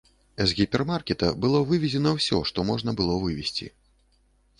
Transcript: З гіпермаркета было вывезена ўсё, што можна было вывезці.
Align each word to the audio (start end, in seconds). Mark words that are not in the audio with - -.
З 0.51 0.55
гіпермаркета 0.59 1.27
было 1.45 1.59
вывезена 1.71 2.13
ўсё, 2.15 2.39
што 2.51 2.65
можна 2.71 2.95
было 3.03 3.19
вывезці. 3.27 3.67